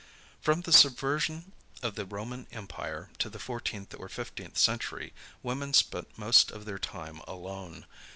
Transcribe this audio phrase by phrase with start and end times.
[0.41, 1.51] From the subversion
[1.83, 6.79] of the Roman empire, to the fourteenth or fifteenth century, women spent most of their
[6.79, 7.85] time alone.